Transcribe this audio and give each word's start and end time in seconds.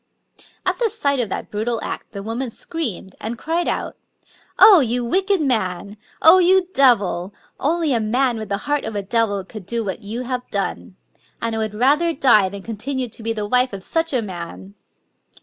At 0.65 0.79
the 0.79 0.89
sight 0.89 1.19
of 1.19 1.29
that 1.29 1.51
brutal 1.51 1.79
act,' 1.83 2.11
the 2.11 2.23
woman 2.23 2.49
screamed, 2.49 3.13
and 3.21 3.37
cried 3.37 3.67
out: 3.67 3.97
—"Oh, 4.57 4.79
you 4.79 5.05
wicked 5.05 5.39
man 5.39 5.91
I 5.91 5.95
Oh, 6.23 6.39
you 6.39 6.69
devil! 6.73 7.35
Only 7.59 7.93
a 7.93 7.99
man 7.99 8.39
with 8.39 8.49
the 8.49 8.57
heart 8.65 8.83
of 8.83 8.95
a 8.95 9.03
devil 9.03 9.43
could 9.43 9.67
do 9.67 9.83
what 9.85 10.01
you 10.01 10.23
have 10.23 10.41
done!... 10.49 10.95
And 11.39 11.53
I 11.55 11.59
would 11.59 11.75
rather 11.75 12.13
die 12.15 12.49
than 12.49 12.63
continue 12.63 13.09
to 13.09 13.21
be 13.21 13.31
the 13.31 13.47
wife 13.47 13.73
of 13.73 13.83
such 13.83 14.11
a 14.11 14.23
man 14.23 14.73